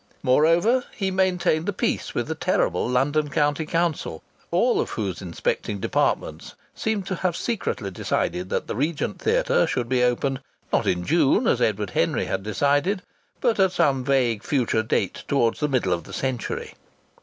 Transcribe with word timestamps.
Moreover, 0.23 0.83
he 0.95 1.05
had 1.05 1.13
maintained 1.13 1.67
the 1.67 1.73
peace 1.73 2.15
with 2.15 2.25
the 2.27 2.33
terrible 2.33 2.89
London 2.89 3.29
County 3.29 3.67
Council, 3.67 4.23
all 4.49 4.81
of 4.81 4.89
whose 4.89 5.21
inspecting 5.21 5.79
departments 5.79 6.55
seemed 6.73 7.05
to 7.05 7.17
have 7.17 7.35
secretly 7.37 7.91
decided 7.91 8.49
that 8.49 8.65
the 8.65 8.75
Regent 8.75 9.19
Theatre 9.19 9.67
should 9.67 9.87
be 9.87 10.03
opened, 10.03 10.39
not 10.73 10.87
in 10.87 11.05
June 11.05 11.45
as 11.45 11.61
Edward 11.61 11.91
Henry 11.91 12.25
had 12.25 12.41
decided, 12.41 13.03
but 13.41 13.59
at 13.59 13.73
some 13.73 14.03
vague 14.03 14.41
future 14.41 14.81
date 14.81 15.21
towards 15.27 15.59
the 15.59 15.69
middle 15.69 15.93
of 15.93 16.05
the 16.05 16.13
century. 16.13 16.73